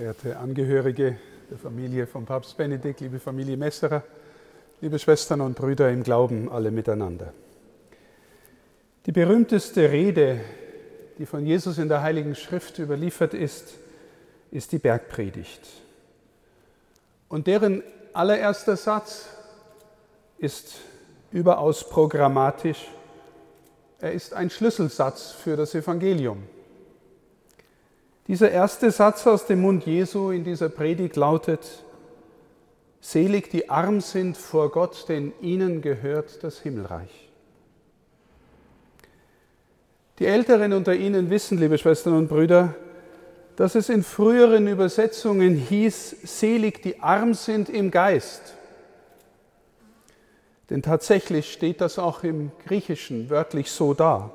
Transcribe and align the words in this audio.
verehrte 0.00 0.38
Angehörige 0.38 1.18
der 1.50 1.58
Familie 1.58 2.06
von 2.06 2.24
Papst 2.24 2.56
Benedikt, 2.56 3.00
liebe 3.00 3.20
Familie 3.20 3.58
Messerer, 3.58 4.02
liebe 4.80 4.98
Schwestern 4.98 5.42
und 5.42 5.56
Brüder 5.56 5.90
im 5.90 6.02
Glauben, 6.02 6.50
alle 6.50 6.70
miteinander. 6.70 7.34
Die 9.04 9.12
berühmteste 9.12 9.92
Rede, 9.92 10.40
die 11.18 11.26
von 11.26 11.44
Jesus 11.44 11.76
in 11.76 11.90
der 11.90 12.00
Heiligen 12.00 12.34
Schrift 12.34 12.78
überliefert 12.78 13.34
ist, 13.34 13.74
ist 14.50 14.72
die 14.72 14.78
Bergpredigt. 14.78 15.68
Und 17.28 17.46
deren 17.46 17.82
allererster 18.14 18.78
Satz 18.78 19.28
ist 20.38 20.76
überaus 21.30 21.86
programmatisch. 21.86 22.88
Er 24.00 24.12
ist 24.12 24.32
ein 24.32 24.48
Schlüsselsatz 24.48 25.32
für 25.32 25.58
das 25.58 25.74
Evangelium. 25.74 26.42
Dieser 28.26 28.50
erste 28.50 28.90
Satz 28.90 29.26
aus 29.26 29.46
dem 29.46 29.62
Mund 29.62 29.86
Jesu 29.86 30.30
in 30.30 30.44
dieser 30.44 30.68
Predigt 30.68 31.16
lautet, 31.16 31.84
Selig 33.00 33.50
die 33.50 33.70
arm 33.70 34.00
sind 34.00 34.36
vor 34.36 34.70
Gott, 34.70 35.08
denn 35.08 35.32
ihnen 35.40 35.80
gehört 35.80 36.44
das 36.44 36.60
Himmelreich. 36.60 37.30
Die 40.18 40.26
Älteren 40.26 40.74
unter 40.74 40.94
Ihnen 40.94 41.30
wissen, 41.30 41.56
liebe 41.56 41.78
Schwestern 41.78 42.14
und 42.14 42.28
Brüder, 42.28 42.74
dass 43.56 43.74
es 43.74 43.88
in 43.88 44.02
früheren 44.02 44.68
Übersetzungen 44.68 45.56
hieß, 45.56 46.16
selig 46.24 46.82
die 46.82 47.00
arm 47.00 47.32
sind 47.32 47.70
im 47.70 47.90
Geist. 47.90 48.54
Denn 50.68 50.82
tatsächlich 50.82 51.50
steht 51.50 51.80
das 51.80 51.98
auch 51.98 52.22
im 52.22 52.52
Griechischen 52.66 53.30
wörtlich 53.30 53.70
so 53.70 53.94
da. 53.94 54.30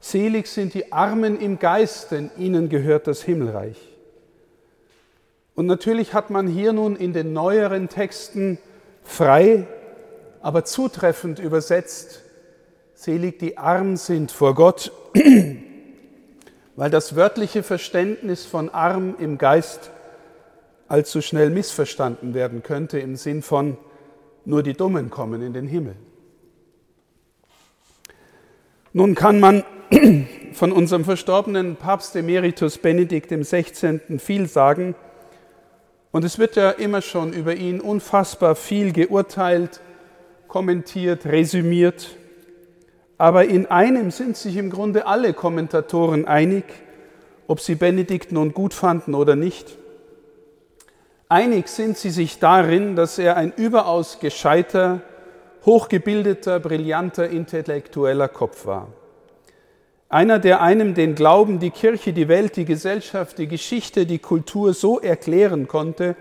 Selig 0.00 0.46
sind 0.48 0.72
die 0.72 0.92
Armen 0.92 1.38
im 1.38 1.58
Geist, 1.58 2.10
denn 2.10 2.30
ihnen 2.38 2.70
gehört 2.70 3.06
das 3.06 3.22
Himmelreich. 3.22 3.76
Und 5.54 5.66
natürlich 5.66 6.14
hat 6.14 6.30
man 6.30 6.48
hier 6.48 6.72
nun 6.72 6.96
in 6.96 7.12
den 7.12 7.34
neueren 7.34 7.90
Texten 7.90 8.58
frei, 9.02 9.66
aber 10.40 10.64
zutreffend 10.64 11.38
übersetzt, 11.38 12.22
selig 12.94 13.38
die 13.38 13.58
arm 13.58 13.96
sind 13.98 14.32
vor 14.32 14.54
Gott, 14.54 14.90
weil 16.76 16.90
das 16.90 17.14
wörtliche 17.14 17.62
Verständnis 17.62 18.46
von 18.46 18.70
arm 18.70 19.16
im 19.18 19.36
Geist 19.36 19.90
allzu 20.88 21.20
schnell 21.20 21.50
missverstanden 21.50 22.32
werden 22.32 22.62
könnte 22.62 22.98
im 22.98 23.16
Sinn 23.16 23.42
von 23.42 23.76
nur 24.46 24.62
die 24.62 24.72
Dummen 24.72 25.10
kommen 25.10 25.42
in 25.42 25.52
den 25.52 25.66
Himmel. 25.66 25.94
Nun 28.92 29.14
kann 29.14 29.38
man 29.38 29.62
von 30.52 30.72
unserem 30.72 31.04
verstorbenen 31.04 31.76
Papst 31.76 32.16
Emeritus 32.16 32.78
Benedikt 32.78 33.30
XVI. 33.30 34.00
viel 34.18 34.48
sagen. 34.48 34.96
Und 36.10 36.24
es 36.24 36.40
wird 36.40 36.56
ja 36.56 36.70
immer 36.70 37.00
schon 37.00 37.32
über 37.32 37.54
ihn 37.54 37.80
unfassbar 37.80 38.56
viel 38.56 38.92
geurteilt, 38.92 39.80
kommentiert, 40.48 41.24
resümiert. 41.24 42.16
Aber 43.16 43.44
in 43.44 43.66
einem 43.66 44.10
sind 44.10 44.36
sich 44.36 44.56
im 44.56 44.70
Grunde 44.70 45.06
alle 45.06 45.34
Kommentatoren 45.34 46.24
einig, 46.24 46.64
ob 47.46 47.60
sie 47.60 47.76
Benedikt 47.76 48.32
nun 48.32 48.52
gut 48.52 48.74
fanden 48.74 49.14
oder 49.14 49.36
nicht. 49.36 49.76
Einig 51.28 51.68
sind 51.68 51.96
sie 51.96 52.10
sich 52.10 52.40
darin, 52.40 52.96
dass 52.96 53.20
er 53.20 53.36
ein 53.36 53.52
überaus 53.56 54.18
gescheiter, 54.18 55.02
hochgebildeter, 55.66 56.60
brillanter, 56.60 57.28
intellektueller 57.28 58.28
Kopf 58.28 58.66
war. 58.66 58.88
Einer, 60.08 60.38
der 60.38 60.60
einem 60.60 60.94
den 60.94 61.14
Glauben, 61.14 61.60
die 61.60 61.70
Kirche, 61.70 62.12
die 62.12 62.28
Welt, 62.28 62.56
die 62.56 62.64
Gesellschaft, 62.64 63.38
die 63.38 63.46
Geschichte, 63.46 64.06
die 64.06 64.18
Kultur 64.18 64.74
so 64.74 64.98
erklären 64.98 65.68
konnte, 65.68 66.16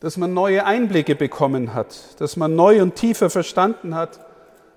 dass 0.00 0.16
man 0.16 0.32
neue 0.32 0.64
Einblicke 0.64 1.14
bekommen 1.14 1.74
hat, 1.74 2.20
dass 2.20 2.36
man 2.36 2.56
neu 2.56 2.82
und 2.82 2.94
tiefer 2.94 3.30
verstanden 3.30 3.94
hat, 3.94 4.20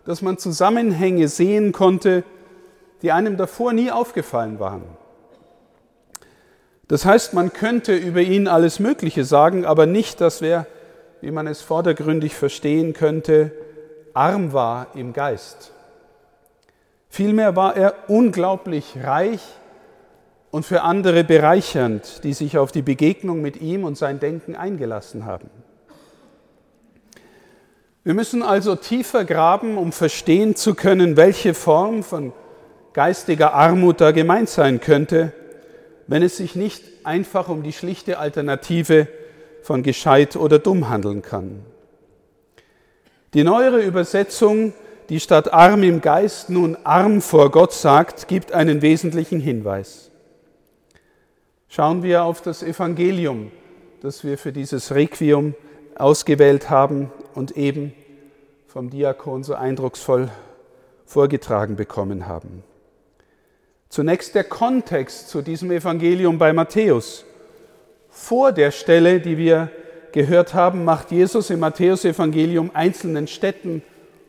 dass 0.03 0.21
man 0.21 0.37
Zusammenhänge 0.37 1.27
sehen 1.27 1.71
konnte, 1.71 2.23
die 3.01 3.11
einem 3.11 3.37
davor 3.37 3.73
nie 3.73 3.91
aufgefallen 3.91 4.59
waren. 4.59 4.83
Das 6.87 7.05
heißt, 7.05 7.33
man 7.33 7.53
könnte 7.53 7.95
über 7.95 8.21
ihn 8.21 8.47
alles 8.47 8.79
Mögliche 8.79 9.23
sagen, 9.23 9.65
aber 9.65 9.85
nicht, 9.85 10.21
dass 10.21 10.41
wer, 10.41 10.67
wie 11.21 11.31
man 11.31 11.47
es 11.47 11.61
vordergründig 11.61 12.35
verstehen 12.35 12.93
könnte, 12.93 13.51
arm 14.13 14.53
war 14.53 14.87
im 14.95 15.13
Geist. 15.13 15.71
Vielmehr 17.09 17.55
war 17.55 17.75
er 17.77 17.93
unglaublich 18.07 18.95
reich 19.03 19.41
und 20.51 20.65
für 20.65 20.81
andere 20.81 21.23
bereichernd, 21.23 22.23
die 22.23 22.33
sich 22.33 22.57
auf 22.57 22.71
die 22.71 22.81
Begegnung 22.81 23.41
mit 23.41 23.61
ihm 23.61 23.83
und 23.83 23.97
sein 23.97 24.19
Denken 24.19 24.55
eingelassen 24.55 25.25
haben. 25.25 25.49
Wir 28.03 28.13
müssen 28.13 28.43
also 28.43 28.75
tiefer 28.75 29.25
graben, 29.25 29.77
um 29.77 29.91
verstehen 29.91 30.55
zu 30.55 30.75
können, 30.75 31.17
welche 31.17 31.53
Form 31.53 32.03
von 32.03 32.33
geistiger 32.93 33.53
Armut 33.53 33.99
da 33.99 34.11
gemeint 34.11 34.47
sein 34.47 34.79
könnte, 34.79 35.33
wenn 36.07 36.21
es 36.21 36.37
sich 36.37 36.55
nicht 36.55 36.83
einfach 37.03 37.49
um 37.49 37.63
die 37.63 37.73
schlichte 37.73 38.19
Alternative 38.19 39.07
von 39.65 39.83
gescheit 39.83 40.35
oder 40.35 40.59
dumm 40.59 40.89
handeln 40.89 41.21
kann. 41.21 41.65
Die 43.33 43.43
neuere 43.43 43.81
Übersetzung 43.81 44.73
die 45.09 45.19
statt 45.19 45.53
arm 45.53 45.83
im 45.83 46.01
Geist 46.01 46.49
nun 46.49 46.77
arm 46.83 47.21
vor 47.21 47.51
Gott 47.51 47.73
sagt, 47.73 48.27
gibt 48.27 48.51
einen 48.51 48.81
wesentlichen 48.81 49.39
Hinweis. 49.39 50.09
Schauen 51.67 52.03
wir 52.03 52.23
auf 52.23 52.41
das 52.41 52.63
Evangelium, 52.63 53.51
das 54.01 54.23
wir 54.23 54.37
für 54.37 54.51
dieses 54.51 54.93
Requiem 54.93 55.53
ausgewählt 55.95 56.69
haben 56.69 57.11
und 57.33 57.55
eben 57.57 57.93
vom 58.67 58.89
Diakon 58.89 59.43
so 59.43 59.53
eindrucksvoll 59.53 60.29
vorgetragen 61.05 61.75
bekommen 61.75 62.27
haben. 62.27 62.63
Zunächst 63.89 64.35
der 64.35 64.43
Kontext 64.43 65.29
zu 65.29 65.41
diesem 65.41 65.71
Evangelium 65.71 66.37
bei 66.37 66.51
Matthäus. 66.51 67.25
Vor 68.17 68.53
der 68.53 68.71
Stelle, 68.71 69.19
die 69.19 69.37
wir 69.37 69.69
gehört 70.13 70.53
haben, 70.53 70.85
macht 70.85 71.11
Jesus 71.11 71.49
im 71.49 71.59
Matthäusevangelium 71.59 72.71
einzelnen 72.73 73.27
Städten 73.27 73.83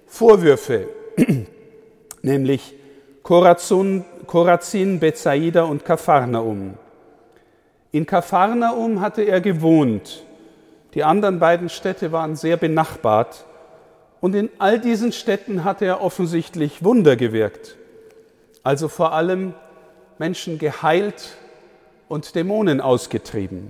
Vorwürfe, 0.06 0.88
nämlich 2.22 2.74
Korazin, 3.22 4.04
Korazin, 4.26 4.98
Bethsaida 4.98 5.62
und 5.62 5.84
Kapharnaum. 5.84 6.74
In 7.92 8.06
Kapharnaum 8.06 9.00
hatte 9.00 9.22
er 9.22 9.40
gewohnt. 9.40 10.24
Die 10.94 11.04
anderen 11.04 11.38
beiden 11.38 11.68
Städte 11.68 12.10
waren 12.10 12.34
sehr 12.34 12.56
benachbart. 12.56 13.44
Und 14.20 14.34
in 14.34 14.50
all 14.58 14.80
diesen 14.80 15.12
Städten 15.12 15.62
hatte 15.62 15.84
er 15.84 16.02
offensichtlich 16.02 16.82
Wunder 16.82 17.14
gewirkt. 17.14 17.76
Also 18.64 18.88
vor 18.88 19.12
allem 19.12 19.54
Menschen 20.18 20.58
geheilt 20.58 21.36
und 22.08 22.34
Dämonen 22.34 22.80
ausgetrieben. 22.80 23.68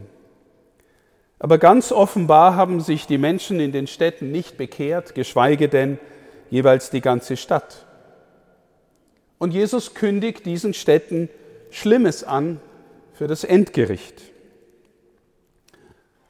Aber 1.38 1.58
ganz 1.58 1.92
offenbar 1.92 2.56
haben 2.56 2.80
sich 2.80 3.06
die 3.06 3.18
Menschen 3.18 3.60
in 3.60 3.72
den 3.72 3.86
Städten 3.86 4.32
nicht 4.32 4.56
bekehrt, 4.56 5.14
geschweige 5.14 5.68
denn 5.68 5.98
jeweils 6.50 6.90
die 6.90 7.00
ganze 7.00 7.36
Stadt. 7.36 7.86
Und 9.38 9.52
Jesus 9.52 9.94
kündigt 9.94 10.46
diesen 10.46 10.72
Städten 10.72 11.28
Schlimmes 11.70 12.24
an 12.24 12.60
für 13.12 13.26
das 13.26 13.44
Endgericht. 13.44 14.22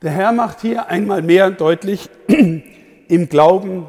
Der 0.02 0.10
Herr 0.10 0.32
macht 0.32 0.60
hier 0.60 0.88
einmal 0.88 1.22
mehr 1.22 1.50
deutlich, 1.50 2.08
im 2.28 3.28
Glauben 3.28 3.86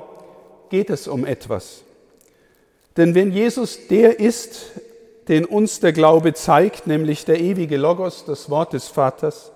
geht 0.70 0.90
es 0.90 1.08
um 1.08 1.26
etwas. 1.26 1.84
Denn 2.96 3.16
wenn 3.16 3.32
Jesus 3.32 3.88
der 3.88 4.20
ist, 4.20 4.72
den 5.28 5.46
uns 5.46 5.80
der 5.80 5.94
Glaube 5.94 6.34
zeigt, 6.34 6.88
nämlich 6.88 7.26
der 7.26 7.40
ewige 7.40 7.78
Logos, 7.78 8.26
das 8.26 8.50
Wort 8.50 8.74
des 8.74 8.88
Vaters, 8.88 9.52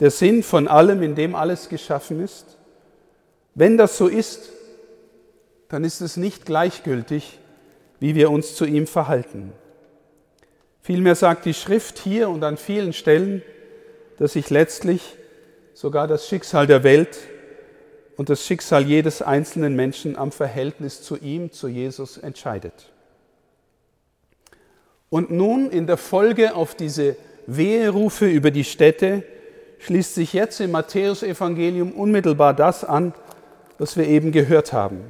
der 0.00 0.10
Sinn 0.10 0.42
von 0.42 0.68
allem, 0.68 1.02
in 1.02 1.14
dem 1.14 1.34
alles 1.34 1.68
geschaffen 1.68 2.22
ist, 2.22 2.58
wenn 3.54 3.78
das 3.78 3.96
so 3.96 4.06
ist, 4.06 4.50
dann 5.68 5.82
ist 5.82 6.00
es 6.00 6.16
nicht 6.16 6.44
gleichgültig, 6.44 7.38
wie 7.98 8.14
wir 8.14 8.30
uns 8.30 8.54
zu 8.54 8.66
ihm 8.66 8.86
verhalten. 8.86 9.52
Vielmehr 10.82 11.14
sagt 11.14 11.46
die 11.46 11.54
Schrift 11.54 11.98
hier 11.98 12.28
und 12.28 12.44
an 12.44 12.58
vielen 12.58 12.92
Stellen, 12.92 13.42
dass 14.18 14.34
sich 14.34 14.50
letztlich 14.50 15.16
sogar 15.72 16.06
das 16.06 16.28
Schicksal 16.28 16.66
der 16.66 16.84
Welt 16.84 17.18
und 18.16 18.28
das 18.28 18.44
Schicksal 18.44 18.84
jedes 18.84 19.22
einzelnen 19.22 19.74
Menschen 19.74 20.16
am 20.16 20.32
Verhältnis 20.32 21.02
zu 21.02 21.16
ihm, 21.16 21.50
zu 21.50 21.68
Jesus 21.68 22.18
entscheidet. 22.18 22.92
Und 25.10 25.30
nun 25.30 25.70
in 25.70 25.86
der 25.86 25.96
Folge 25.96 26.54
auf 26.54 26.74
diese 26.74 27.16
Weherufe 27.46 28.26
über 28.26 28.50
die 28.50 28.64
Städte 28.64 29.22
schließt 29.78 30.14
sich 30.14 30.32
jetzt 30.32 30.60
im 30.60 30.72
Matthäusevangelium 30.72 31.92
unmittelbar 31.92 32.54
das 32.54 32.84
an, 32.84 33.14
was 33.78 33.96
wir 33.96 34.06
eben 34.06 34.32
gehört 34.32 34.72
haben. 34.72 35.04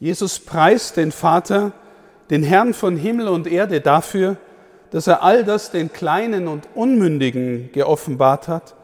Jesus 0.00 0.38
preist 0.38 0.96
den 0.96 1.12
Vater, 1.12 1.72
den 2.30 2.42
Herrn 2.42 2.74
von 2.74 2.96
Himmel 2.96 3.28
und 3.28 3.46
Erde 3.46 3.80
dafür, 3.80 4.36
dass 4.90 5.06
er 5.06 5.22
all 5.22 5.44
das 5.44 5.70
den 5.70 5.92
Kleinen 5.92 6.46
und 6.46 6.68
Unmündigen 6.74 7.70
geoffenbart 7.72 8.48
hat, 8.48 8.74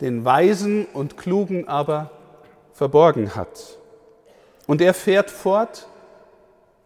den 0.00 0.24
Weisen 0.24 0.86
und 0.92 1.16
Klugen 1.16 1.68
aber 1.68 2.10
verborgen 2.72 3.34
hat. 3.34 3.78
Und 4.66 4.80
er 4.80 4.94
fährt 4.94 5.30
fort, 5.30 5.86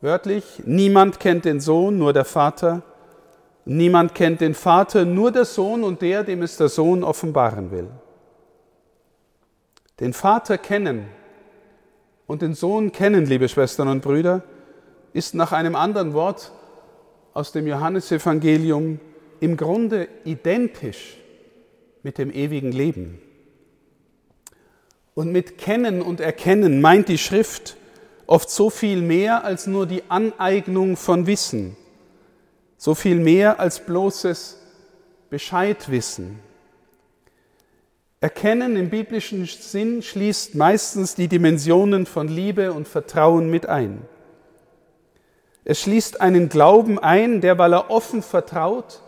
wörtlich, 0.02 0.44
niemand 0.66 1.20
kennt 1.20 1.46
den 1.46 1.60
Sohn, 1.60 1.96
nur 1.96 2.12
der 2.12 2.26
Vater, 2.26 2.82
niemand 3.64 4.14
kennt 4.14 4.40
den 4.40 4.54
Vater, 4.54 5.04
nur 5.04 5.30
der 5.30 5.46
Sohn 5.46 5.84
und 5.84 6.02
der, 6.02 6.24
dem 6.24 6.42
es 6.42 6.56
der 6.56 6.68
Sohn 6.68 7.02
offenbaren 7.02 7.70
will. 7.70 7.88
Den 10.00 10.12
Vater 10.12 10.58
kennen 10.58 11.06
und 12.26 12.42
den 12.42 12.54
Sohn 12.54 12.92
kennen, 12.92 13.24
liebe 13.26 13.48
Schwestern 13.48 13.88
und 13.88 14.02
Brüder, 14.02 14.42
ist 15.12 15.34
nach 15.34 15.52
einem 15.52 15.76
anderen 15.76 16.12
Wort 16.12 16.52
aus 17.34 17.52
dem 17.52 17.66
Johannesevangelium 17.66 18.98
im 19.40 19.56
Grunde 19.56 20.08
identisch 20.24 21.16
mit 22.02 22.18
dem 22.18 22.32
ewigen 22.32 22.72
Leben. 22.72 23.20
Und 25.14 25.30
mit 25.30 25.58
Kennen 25.58 26.00
und 26.00 26.20
Erkennen 26.20 26.80
meint 26.80 27.08
die 27.08 27.18
Schrift 27.18 27.76
oft 28.32 28.48
so 28.48 28.70
viel 28.70 29.02
mehr 29.02 29.44
als 29.44 29.66
nur 29.66 29.86
die 29.86 30.04
Aneignung 30.08 30.96
von 30.96 31.26
Wissen, 31.26 31.76
so 32.78 32.94
viel 32.94 33.16
mehr 33.16 33.60
als 33.60 33.80
bloßes 33.80 34.58
Bescheidwissen. 35.28 36.40
Erkennen 38.22 38.76
im 38.76 38.88
biblischen 38.88 39.44
Sinn 39.44 40.00
schließt 40.00 40.54
meistens 40.54 41.14
die 41.14 41.28
Dimensionen 41.28 42.06
von 42.06 42.26
Liebe 42.26 42.72
und 42.72 42.88
Vertrauen 42.88 43.50
mit 43.50 43.66
ein. 43.66 44.00
Es 45.66 45.82
schließt 45.82 46.22
einen 46.22 46.48
Glauben 46.48 46.98
ein, 46.98 47.42
der, 47.42 47.58
weil 47.58 47.74
er 47.74 47.90
offen 47.90 48.22
vertraut, 48.22 49.02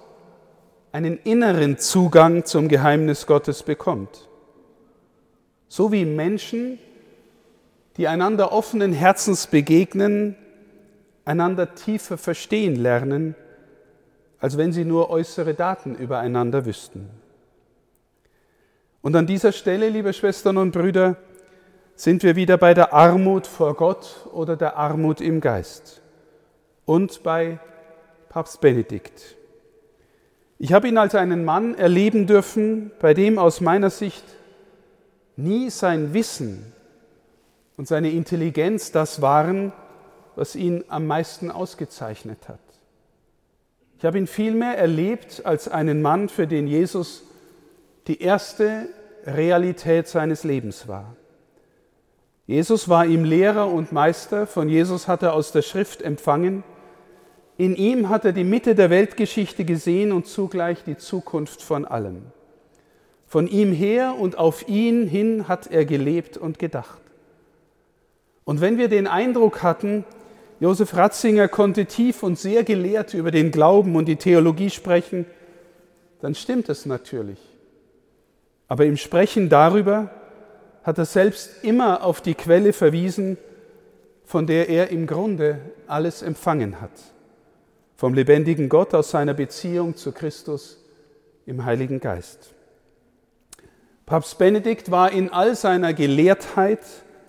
einen 0.93 1.19
inneren 1.25 1.79
Zugang 1.79 2.44
zum 2.44 2.69
Geheimnis 2.69 3.26
Gottes 3.26 3.62
bekommt. 3.62 4.29
So 5.69 5.93
wie 5.93 6.05
Menschen, 6.05 6.79
die 7.96 8.08
einander 8.08 8.52
offenen 8.52 8.93
Herzens 8.93 9.46
begegnen, 9.46 10.37
einander 11.25 11.75
tiefer 11.75 12.19
verstehen 12.19 12.76
lernen, 12.76 13.35
als 14.41 14.58
wenn 14.58 14.73
sie 14.73 14.85
nur 14.85 15.11
äußere 15.11 15.55
Daten 15.55 15.94
übereinander 15.94 16.67
wüssten. 16.67 17.08
Und 19.00 19.14
an 19.17 19.26
dieser 19.26 19.52
Stelle, 19.52 19.88
liebe 19.88 20.12
Schwestern 20.12 20.56
und 20.56 20.73
Brüder, 20.73 21.17
sind 21.94 22.23
wir 22.23 22.37
wieder 22.37 22.56
bei 22.56 22.75
der 22.75 22.93
Armut 22.93 23.46
vor 23.46 23.75
Gott 23.75 24.26
oder 24.32 24.56
der 24.56 24.76
Armut 24.76 25.20
im 25.20 25.40
Geist 25.40 26.02
und 26.85 27.23
bei 27.23 27.58
Papst 28.29 28.61
Benedikt. 28.61 29.37
Ich 30.58 30.73
habe 30.73 30.88
ihn 30.88 30.99
als 30.99 31.14
einen 31.14 31.44
Mann 31.44 31.75
erleben 31.75 32.26
dürfen, 32.26 32.90
bei 32.99 33.14
dem 33.14 33.38
aus 33.38 33.61
meiner 33.61 33.90
Sicht 33.90 34.25
nie 35.37 35.70
sein 35.70 36.14
Wissen 36.14 36.73
und 37.76 37.88
seine 37.88 38.11
Intelligenz 38.11 38.93
das 38.93 39.21
waren, 39.21 39.73
was 40.37 40.56
ihn 40.56 40.85
am 40.88 41.06
meisten 41.06 41.50
ausgezeichnet 41.50 42.49
hat. 42.49 42.61
Ich 43.99 44.05
habe 44.05 44.19
ihn 44.19 44.26
vielmehr 44.26 44.76
erlebt 44.76 45.43
als 45.44 45.69
einen 45.69 46.03
Mann, 46.03 46.29
für 46.29 46.47
den 46.47 46.67
Jesus 46.67 47.23
die 48.06 48.21
erste 48.21 48.88
Realität 49.25 50.09
seines 50.09 50.44
Lebens 50.44 50.88
war. 50.88 51.17
Jesus 52.47 52.88
war 52.88 53.06
ihm 53.06 53.25
Lehrer 53.25 53.69
und 53.69 53.93
Meister, 53.93 54.47
von 54.47 54.69
Jesus 54.69 55.09
hat 55.09 55.23
er 55.23 55.32
aus 55.32 55.53
der 55.53 55.62
Schrift 55.62 56.03
empfangen, 56.03 56.62
in 57.56 57.76
ihm 57.76 58.09
hat 58.09 58.25
er 58.25 58.32
die 58.32 58.44
Mitte 58.44 58.75
der 58.75 58.91
Weltgeschichte 58.91 59.65
gesehen 59.65 60.12
und 60.12 60.26
zugleich 60.26 60.85
die 60.85 60.97
Zukunft 60.99 61.62
von 61.62 61.85
allem. 61.85 62.26
Von 63.26 63.47
ihm 63.47 63.73
her 63.73 64.17
und 64.19 64.37
auf 64.37 64.69
ihn 64.69 65.06
hin 65.06 65.49
hat 65.49 65.69
er 65.69 65.85
gelebt 65.85 66.37
und 66.37 66.59
gedacht. 66.59 67.00
Und 68.44 68.61
wenn 68.61 68.79
wir 68.79 68.88
den 68.88 69.06
Eindruck 69.06 69.62
hatten, 69.62 70.05
Josef 70.61 70.94
Ratzinger 70.94 71.49
konnte 71.49 71.87
tief 71.87 72.23
und 72.23 72.38
sehr 72.38 72.64
gelehrt 72.64 73.14
über 73.14 73.31
den 73.31 73.50
Glauben 73.50 73.96
und 73.96 74.06
die 74.06 74.17
Theologie 74.17 74.70
sprechen, 74.70 75.26
dann 76.20 76.35
stimmt 76.35 76.69
es 76.69 76.87
natürlich. 76.87 77.38
Aber 78.69 78.87
im 78.87 78.96
Sprechen 78.96 79.49
darüber 79.49 80.11
hat 80.82 80.99
er 80.99 81.05
selbst 81.05 81.64
immer 81.64 82.02
auf 82.05 82.20
die 82.20 82.35
Quelle 82.35 82.73
verwiesen, 82.73 83.37
von 84.25 84.47
der 84.47 84.69
er 84.69 84.90
im 84.90 85.06
Grunde 85.06 85.61
alles 85.87 86.23
empfangen 86.23 86.81
hat 86.81 86.93
vom 87.97 88.14
lebendigen 88.14 88.69
Gott 88.69 88.94
aus 88.94 89.11
seiner 89.11 89.35
Beziehung 89.35 89.97
zu 89.97 90.12
Christus 90.12 90.79
im 91.47 91.64
Heiligen 91.64 92.00
Geist. 92.00 92.52
Papst 94.06 94.37
Benedikt 94.37 94.90
war 94.90 95.12
in 95.12 95.31
all 95.31 95.55
seiner 95.55 95.94
Gelehrtheit 95.94 96.81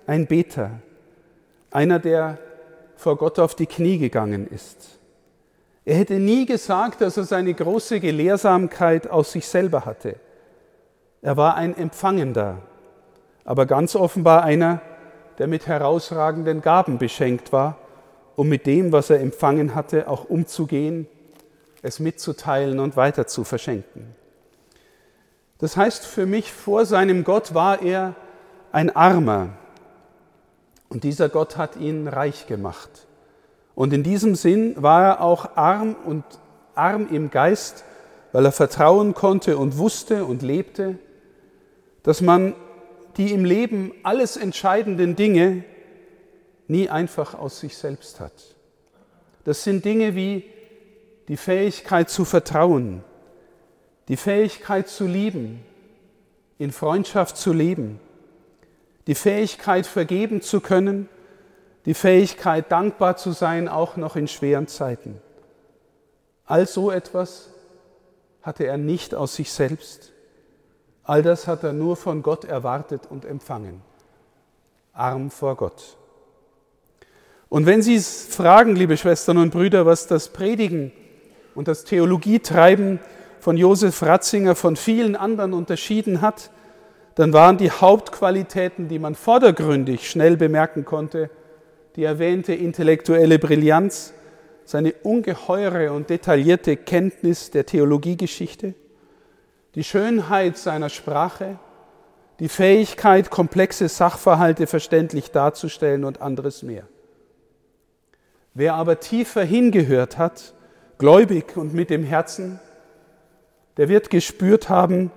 ein 0.07 0.27
Beter, 0.27 0.81
einer, 1.75 1.99
der 1.99 2.37
vor 2.95 3.17
Gott 3.17 3.37
auf 3.39 3.55
die 3.55 3.67
Knie 3.67 3.97
gegangen 3.97 4.47
ist. 4.47 4.99
Er 5.83 5.95
hätte 5.97 6.15
nie 6.15 6.45
gesagt, 6.45 7.01
dass 7.01 7.17
er 7.17 7.25
seine 7.25 7.53
große 7.53 7.99
Gelehrsamkeit 7.99 9.09
aus 9.09 9.31
sich 9.31 9.47
selber 9.47 9.85
hatte. 9.85 10.15
Er 11.21 11.37
war 11.37 11.55
ein 11.55 11.77
Empfangender, 11.77 12.59
aber 13.43 13.65
ganz 13.65 13.95
offenbar 13.95 14.43
einer, 14.43 14.81
der 15.37 15.47
mit 15.47 15.67
herausragenden 15.67 16.61
Gaben 16.61 16.97
beschenkt 16.97 17.51
war 17.51 17.77
um 18.35 18.49
mit 18.49 18.65
dem, 18.65 18.91
was 18.91 19.09
er 19.09 19.19
empfangen 19.19 19.75
hatte, 19.75 20.07
auch 20.07 20.25
umzugehen, 20.25 21.07
es 21.81 21.99
mitzuteilen 21.99 22.79
und 22.79 22.97
weiter 22.97 23.27
zu 23.27 23.43
verschenken. 23.43 24.15
Das 25.59 25.77
heißt 25.77 26.05
für 26.05 26.25
mich, 26.25 26.51
vor 26.51 26.85
seinem 26.85 27.23
Gott 27.23 27.53
war 27.53 27.81
er 27.81 28.15
ein 28.71 28.93
Armer 28.93 29.49
und 30.95 31.03
dieser 31.03 31.27
Gott 31.27 31.57
hat 31.57 31.75
ihn 31.75 32.07
reich 32.07 32.47
gemacht. 32.47 32.89
Und 33.75 33.91
in 33.91 34.01
diesem 34.01 34.33
Sinn 34.33 34.81
war 34.81 35.03
er 35.03 35.21
auch 35.21 35.57
arm 35.57 35.93
und 36.05 36.23
arm 36.73 37.09
im 37.11 37.31
Geist, 37.31 37.83
weil 38.31 38.45
er 38.45 38.53
vertrauen 38.53 39.13
konnte 39.13 39.57
und 39.57 39.77
wusste 39.77 40.23
und 40.23 40.41
lebte, 40.41 40.97
dass 42.03 42.21
man 42.21 42.55
die 43.17 43.33
im 43.33 43.43
Leben 43.43 43.91
alles 44.03 44.37
entscheidenden 44.37 45.17
Dinge 45.17 45.65
nie 46.69 46.87
einfach 46.87 47.33
aus 47.33 47.59
sich 47.59 47.75
selbst 47.75 48.21
hat. 48.21 48.55
Das 49.43 49.65
sind 49.65 49.83
Dinge 49.83 50.15
wie 50.15 50.45
die 51.27 51.35
Fähigkeit 51.35 52.09
zu 52.09 52.23
vertrauen, 52.23 53.03
die 54.07 54.15
Fähigkeit 54.15 54.87
zu 54.87 55.07
lieben, 55.07 55.59
in 56.57 56.71
Freundschaft 56.71 57.35
zu 57.35 57.51
leben, 57.51 57.99
die 59.07 59.15
Fähigkeit 59.15 59.85
vergeben 59.85 60.41
zu 60.41 60.61
können, 60.61 61.09
die 61.85 61.93
Fähigkeit 61.93 62.71
dankbar 62.71 63.17
zu 63.17 63.31
sein, 63.31 63.67
auch 63.67 63.95
noch 63.97 64.15
in 64.15 64.27
schweren 64.27 64.67
Zeiten. 64.67 65.21
All 66.45 66.67
so 66.67 66.91
etwas 66.91 67.49
hatte 68.41 68.65
er 68.65 68.77
nicht 68.77 69.15
aus 69.15 69.35
sich 69.35 69.51
selbst. 69.51 70.11
All 71.03 71.21
das 71.21 71.47
hat 71.47 71.63
er 71.63 71.73
nur 71.73 71.95
von 71.95 72.23
Gott 72.23 72.45
erwartet 72.45 73.03
und 73.09 73.25
empfangen. 73.25 73.81
Arm 74.93 75.29
vor 75.29 75.55
Gott. 75.55 75.97
Und 77.49 77.67
wenn 77.67 77.81
Sie 77.81 77.99
fragen, 77.99 78.75
liebe 78.75 78.97
Schwestern 78.97 79.37
und 79.37 79.51
Brüder, 79.51 79.85
was 79.85 80.07
das 80.07 80.29
Predigen 80.29 80.91
und 81.53 81.67
das 81.67 81.83
Theologietreiben 81.83 82.99
von 83.39 83.57
Josef 83.57 84.01
Ratzinger 84.01 84.55
von 84.55 84.75
vielen 84.75 85.15
anderen 85.15 85.53
unterschieden 85.53 86.21
hat, 86.21 86.49
dann 87.15 87.31
waren 87.31 87.57
die 87.57 87.71
Hauptqualitäten, 87.71 88.89
die 88.89 88.99
man 88.99 89.15
vordergründig 89.15 90.09
schnell 90.09 90.37
bemerken 90.37 90.83
konnte, 90.85 91.29
die 91.95 92.03
erwähnte 92.03 92.53
intellektuelle 92.53 93.39
Brillanz, 93.39 94.13
seine 94.65 94.93
ungeheure 95.03 95.93
und 95.93 96.09
detaillierte 96.09 96.75
Kenntnis 96.75 97.51
der 97.51 97.65
Theologiegeschichte, 97.65 98.73
die 99.75 99.83
Schönheit 99.83 100.57
seiner 100.57 100.89
Sprache, 100.89 101.57
die 102.39 102.49
Fähigkeit, 102.49 103.29
komplexe 103.29 103.87
Sachverhalte 103.87 104.67
verständlich 104.67 105.31
darzustellen 105.31 106.03
und 106.03 106.21
anderes 106.21 106.63
mehr. 106.63 106.83
Wer 108.53 108.73
aber 108.73 108.99
tiefer 108.99 109.43
hingehört 109.43 110.17
hat, 110.17 110.53
gläubig 110.97 111.55
und 111.55 111.73
mit 111.73 111.89
dem 111.89 112.03
Herzen, 112.03 112.59
der 113.77 113.87
wird 113.87 114.09
gespürt 114.09 114.67
haben, 114.69 115.11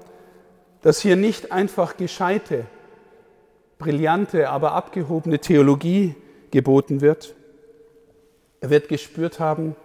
dass 0.83 1.01
hier 1.01 1.17
nicht 1.17 1.53
einfach 1.53 1.97
gescheite, 1.97 2.67
brillante, 3.79 4.51
aber 4.51 4.73
abgehobene 4.73 5.39
Theologie 5.39 6.15
geboten 6.51 7.01
wird. 7.01 7.35
Er 8.61 8.71
wird 8.71 8.89
gespürt 8.89 9.41
haben, 9.41 9.77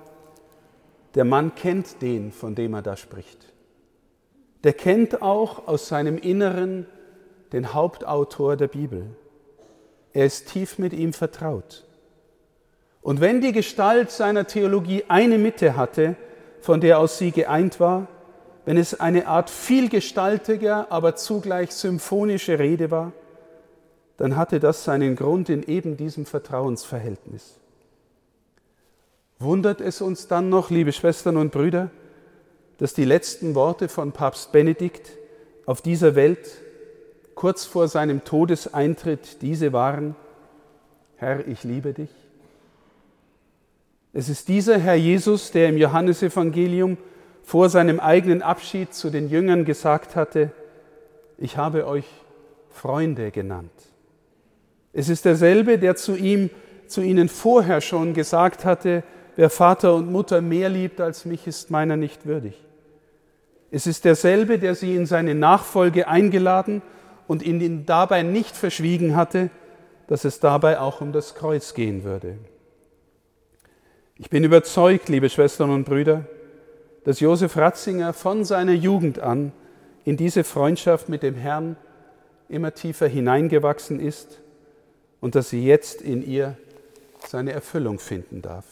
der 1.16 1.26
Mann 1.26 1.54
kennt 1.56 2.02
den, 2.02 2.32
von 2.32 2.56
dem 2.56 2.74
er 2.74 2.82
da 2.82 2.98
spricht. 2.98 3.54
Der 4.64 4.74
kennt 4.74 5.22
auch 5.22 5.68
aus 5.68 5.88
seinem 5.88 6.18
Inneren 6.18 6.88
den 7.52 7.74
Hauptautor 7.74 8.56
der 8.56 8.68
Bibel. 8.68 9.06
Er 10.14 10.26
ist 10.26 10.50
tief 10.50 10.80
mit 10.80 10.94
ihm 10.94 11.14
vertraut. 11.14 11.86
Und 13.02 13.20
wenn 13.20 13.42
die 13.42 13.52
Gestalt 13.52 14.10
seiner 14.12 14.48
Theologie 14.48 15.04
eine 15.08 15.38
Mitte 15.38 15.76
hatte, 15.76 16.16
von 16.62 16.80
der 16.80 17.00
aus 17.00 17.18
sie 17.18 17.32
geeint 17.32 17.80
war, 17.80 18.08
wenn 18.66 18.78
es 18.78 19.00
eine 19.00 19.28
Art 19.28 19.50
vielgestaltiger, 19.50 20.92
aber 20.92 21.16
zugleich 21.16 21.72
symphonische 21.72 22.60
Rede 22.60 22.92
war, 22.92 23.12
dann 24.18 24.38
hatte 24.38 24.60
das 24.60 24.84
seinen 24.84 25.16
Grund 25.16 25.50
in 25.50 25.64
eben 25.64 25.98
diesem 25.98 26.26
Vertrauensverhältnis. 26.26 27.60
Wundert 29.40 29.82
es 29.82 30.02
uns 30.02 30.28
dann 30.28 30.50
noch, 30.50 30.70
liebe 30.70 30.94
Schwestern 30.94 31.36
und 31.38 31.52
Brüder, 31.52 31.90
dass 32.78 32.94
die 32.94 33.06
letzten 33.06 33.56
Worte 33.56 33.90
von 33.90 34.12
Papst 34.12 34.52
Benedikt 34.52 35.12
auf 35.66 35.82
dieser 35.82 36.16
Welt 36.16 36.50
kurz 37.36 37.66
vor 37.66 37.88
seinem 37.88 38.24
Todeseintritt 38.24 39.42
diese 39.42 39.74
waren, 39.74 40.16
Herr, 41.18 41.48
ich 41.48 41.64
liebe 41.64 41.94
dich? 41.94 42.10
Es 44.14 44.30
ist 44.30 44.48
dieser 44.48 44.78
Herr 44.78 44.96
Jesus, 44.96 45.52
der 45.52 45.70
im 45.70 45.78
Johannesevangelium 45.78 46.98
vor 47.44 47.70
seinem 47.70 48.00
eigenen 48.00 48.42
Abschied 48.42 48.94
zu 48.94 49.10
den 49.10 49.30
Jüngern 49.30 49.66
gesagt 49.66 50.16
hatte, 50.16 50.52
ich 51.38 51.58
habe 51.58 51.86
euch 51.86 52.06
Freunde 52.70 53.32
genannt. 53.32 53.72
Es 54.94 55.10
ist 55.10 55.26
derselbe, 55.26 55.78
der 55.78 55.96
zu 55.96 56.16
ihm, 56.16 56.50
zu 56.88 57.02
ihnen 57.02 57.28
vorher 57.28 57.82
schon 57.82 58.14
gesagt 58.14 58.66
hatte, 58.66 59.04
wer 59.36 59.50
Vater 59.50 59.96
und 59.96 60.12
Mutter 60.12 60.42
mehr 60.42 60.70
liebt 60.70 61.02
als 61.02 61.26
mich, 61.26 61.46
ist 61.46 61.70
meiner 61.70 61.98
nicht 61.98 62.26
würdig. 62.26 62.64
Es 63.72 63.88
ist 63.88 64.06
derselbe, 64.06 64.60
der 64.60 64.76
sie 64.76 64.96
in 64.96 65.06
seine 65.06 65.36
Nachfolge 65.36 66.08
eingeladen 66.08 66.82
und 67.28 67.42
ihnen 67.42 67.86
dabei 67.86 68.22
nicht 68.22 68.56
verschwiegen 68.56 69.16
hatte, 69.16 69.50
dass 70.08 70.26
es 70.26 70.40
dabei 70.40 70.80
auch 70.80 71.02
um 71.02 71.12
das 71.12 71.34
Kreuz 71.34 71.74
gehen 71.74 72.04
würde. 72.04 72.38
Ich 74.16 74.30
bin 74.30 74.44
überzeugt, 74.44 75.10
liebe 75.10 75.30
Schwestern 75.30 75.72
und 75.72 75.86
Brüder, 75.86 76.26
dass 77.06 77.20
Josef 77.20 77.58
Ratzinger 77.58 78.14
von 78.14 78.46
seiner 78.46 78.74
Jugend 78.74 79.20
an 79.20 79.52
in 80.06 80.18
diese 80.18 80.44
Freundschaft 80.44 81.10
mit 81.10 81.24
dem 81.24 81.36
Herrn 81.36 81.76
immer 82.50 82.74
tiefer 82.74 83.08
hineingewachsen 83.08 84.00
ist 84.00 84.40
und 85.22 85.36
dass 85.36 85.50
sie 85.50 85.66
jetzt 85.66 86.02
in 86.02 86.26
ihr 86.26 86.58
seine 87.28 87.54
Erfüllung 87.54 88.00
finden 88.00 88.42
darf. 88.42 88.66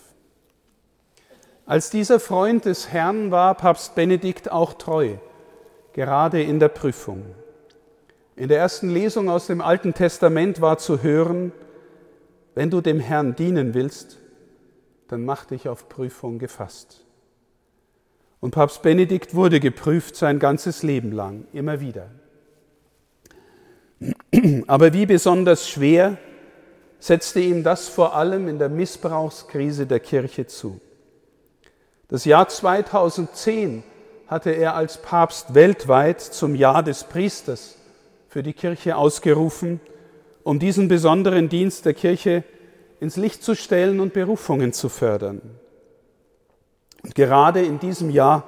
Als 1.65 1.89
dieser 1.89 2.19
Freund 2.19 2.65
des 2.65 2.89
Herrn 2.89 3.31
war 3.31 3.55
Papst 3.55 3.95
Benedikt 3.95 4.51
auch 4.51 4.73
treu, 4.73 5.15
gerade 5.93 6.41
in 6.41 6.59
der 6.59 6.67
Prüfung. 6.67 7.23
In 8.35 8.47
der 8.47 8.59
ersten 8.59 8.89
Lesung 8.89 9.29
aus 9.29 9.47
dem 9.47 9.61
Alten 9.61 9.93
Testament 9.93 10.59
war 10.59 10.77
zu 10.77 11.03
hören, 11.03 11.51
wenn 12.55 12.69
du 12.69 12.81
dem 12.81 12.99
Herrn 12.99 13.35
dienen 13.35 13.73
willst, 13.73 14.17
dann 15.07 15.23
mach 15.23 15.45
dich 15.45 15.69
auf 15.69 15.87
Prüfung 15.87 16.39
gefasst. 16.39 17.05
Und 18.41 18.51
Papst 18.51 18.81
Benedikt 18.81 19.35
wurde 19.35 19.59
geprüft 19.59 20.15
sein 20.15 20.39
ganzes 20.39 20.83
Leben 20.83 21.11
lang, 21.11 21.45
immer 21.53 21.79
wieder. 21.79 22.09
Aber 24.67 24.93
wie 24.93 25.05
besonders 25.05 25.69
schwer 25.69 26.17
setzte 26.99 27.39
ihm 27.39 27.63
das 27.63 27.87
vor 27.87 28.15
allem 28.15 28.47
in 28.47 28.57
der 28.57 28.69
Missbrauchskrise 28.69 29.85
der 29.85 29.99
Kirche 29.99 30.47
zu. 30.47 30.81
Das 32.07 32.25
Jahr 32.25 32.47
2010 32.47 33.83
hatte 34.27 34.49
er 34.49 34.75
als 34.75 34.97
Papst 34.97 35.53
weltweit 35.53 36.19
zum 36.19 36.55
Jahr 36.55 36.83
des 36.83 37.03
Priesters 37.03 37.77
für 38.27 38.41
die 38.41 38.53
Kirche 38.53 38.95
ausgerufen, 38.95 39.79
um 40.43 40.57
diesen 40.57 40.87
besonderen 40.87 41.47
Dienst 41.47 41.85
der 41.85 41.93
Kirche 41.93 42.43
ins 42.99 43.17
Licht 43.17 43.43
zu 43.43 43.55
stellen 43.55 43.99
und 43.99 44.13
Berufungen 44.13 44.73
zu 44.73 44.89
fördern. 44.89 45.41
Gerade 47.03 47.61
in 47.61 47.79
diesem 47.79 48.09
Jahr 48.09 48.43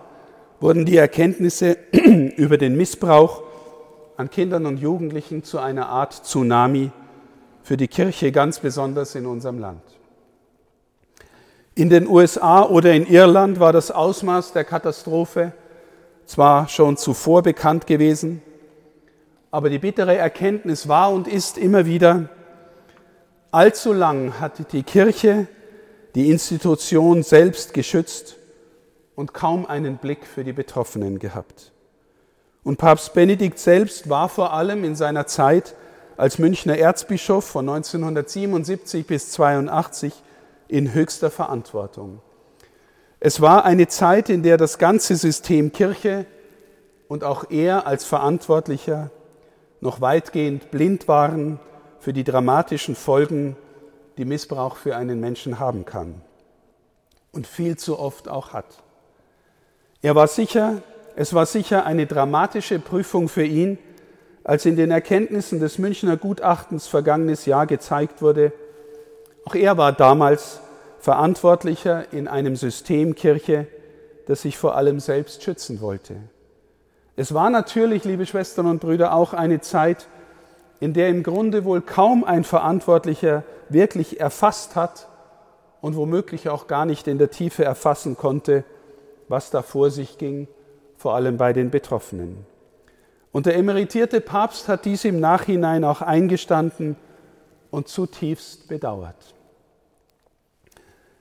wurden 0.59 0.85
die 0.85 0.97
Erkenntnisse 0.97 1.77
über 1.91 2.57
den 2.57 2.75
Missbrauch 2.77 3.43
an 4.15 4.29
Kindern 4.29 4.65
und 4.65 4.77
Jugendlichen 4.77 5.43
zu 5.43 5.59
einer 5.59 5.89
Art 5.89 6.13
Tsunami 6.25 6.91
für 7.63 7.77
die 7.77 7.87
Kirche, 7.87 8.31
ganz 8.31 8.59
besonders 8.59 9.15
in 9.15 9.25
unserem 9.25 9.59
Land. 9.59 9.81
In 11.75 11.89
den 11.89 12.07
USA 12.07 12.63
oder 12.63 12.93
in 12.93 13.07
Irland 13.07 13.59
war 13.59 13.73
das 13.73 13.89
Ausmaß 13.89 14.53
der 14.53 14.63
Katastrophe 14.63 15.53
zwar 16.25 16.69
schon 16.69 16.97
zuvor 16.97 17.41
bekannt 17.41 17.87
gewesen, 17.87 18.43
aber 19.49 19.69
die 19.69 19.79
bittere 19.79 20.15
Erkenntnis 20.15 20.87
war 20.87 21.11
und 21.11 21.27
ist 21.27 21.57
immer 21.57 21.85
wieder, 21.85 22.29
allzu 23.51 23.91
lang 23.91 24.39
hat 24.39 24.71
die 24.71 24.83
Kirche 24.83 25.47
die 26.13 26.29
Institution 26.29 27.23
selbst 27.23 27.73
geschützt 27.73 28.37
und 29.15 29.33
kaum 29.33 29.65
einen 29.65 29.97
Blick 29.97 30.25
für 30.25 30.43
die 30.43 30.53
Betroffenen 30.53 31.19
gehabt. 31.19 31.71
Und 32.63 32.77
Papst 32.77 33.13
Benedikt 33.13 33.59
selbst 33.59 34.09
war 34.09 34.29
vor 34.29 34.53
allem 34.53 34.83
in 34.83 34.95
seiner 34.95 35.27
Zeit 35.27 35.75
als 36.15 36.39
Münchner 36.39 36.77
Erzbischof 36.77 37.45
von 37.45 37.67
1977 37.67 39.05
bis 39.05 39.31
82 39.31 40.13
in 40.67 40.93
höchster 40.93 41.29
Verantwortung. 41.29 42.21
Es 43.19 43.41
war 43.41 43.65
eine 43.65 43.87
Zeit, 43.87 44.29
in 44.29 44.43
der 44.43 44.57
das 44.57 44.77
ganze 44.77 45.15
System 45.15 45.71
Kirche 45.71 46.25
und 47.07 47.23
auch 47.23 47.49
er 47.49 47.87
als 47.87 48.05
Verantwortlicher 48.05 49.11
noch 49.81 50.01
weitgehend 50.01 50.71
blind 50.71 51.07
waren 51.07 51.59
für 51.99 52.13
die 52.13 52.23
dramatischen 52.23 52.95
Folgen, 52.95 53.55
die 54.17 54.25
Missbrauch 54.25 54.77
für 54.77 54.95
einen 54.95 55.19
Menschen 55.19 55.59
haben 55.59 55.85
kann 55.85 56.21
und 57.31 57.47
viel 57.47 57.77
zu 57.77 57.99
oft 57.99 58.29
auch 58.29 58.53
hat. 58.53 58.83
Er 60.03 60.15
war 60.15 60.27
sicher, 60.27 60.81
es 61.15 61.33
war 61.33 61.45
sicher 61.45 61.85
eine 61.85 62.05
dramatische 62.05 62.77
Prüfung 62.77 63.29
für 63.29 63.45
ihn, 63.45 63.77
als 64.43 64.65
in 64.65 64.75
den 64.75 64.91
Erkenntnissen 64.91 65.61
des 65.61 65.77
Münchner 65.77 66.17
Gutachtens 66.17 66.87
vergangenes 66.87 67.45
Jahr 67.45 67.65
gezeigt 67.65 68.21
wurde, 68.21 68.51
auch 69.45 69.55
er 69.55 69.77
war 69.77 69.93
damals 69.93 70.59
Verantwortlicher 70.99 72.11
in 72.11 72.27
einem 72.27 72.57
System 72.57 73.15
Kirche, 73.15 73.67
das 74.27 74.41
sich 74.41 74.57
vor 74.57 74.75
allem 74.75 74.99
selbst 74.99 75.41
schützen 75.41 75.79
wollte. 75.79 76.15
Es 77.15 77.33
war 77.33 77.49
natürlich, 77.49 78.03
liebe 78.03 78.25
Schwestern 78.25 78.65
und 78.65 78.79
Brüder, 78.79 79.13
auch 79.13 79.33
eine 79.33 79.61
Zeit, 79.61 80.07
in 80.81 80.93
der 80.93 81.07
im 81.07 81.23
Grunde 81.23 81.63
wohl 81.63 81.79
kaum 81.79 82.25
ein 82.25 82.43
Verantwortlicher 82.43 83.43
wirklich 83.69 84.19
erfasst 84.19 84.75
hat 84.75 85.07
und 85.79 85.95
womöglich 85.95 86.49
auch 86.49 86.67
gar 86.67 86.85
nicht 86.85 87.07
in 87.07 87.19
der 87.19 87.31
Tiefe 87.31 87.63
erfassen 87.63 88.17
konnte, 88.17 88.65
was 89.33 89.49
da 89.49 89.63
vor 89.63 89.89
sich 89.89 90.19
ging, 90.19 90.47
vor 90.95 91.15
allem 91.15 91.37
bei 91.37 91.53
den 91.53 91.71
Betroffenen. 91.71 92.45
Und 93.31 93.47
der 93.47 93.55
emeritierte 93.55 94.21
Papst 94.21 94.67
hat 94.67 94.85
dies 94.85 95.05
im 95.05 95.19
Nachhinein 95.19 95.83
auch 95.83 96.03
eingestanden 96.03 96.95
und 97.71 97.87
zutiefst 97.87 98.67
bedauert. 98.67 99.15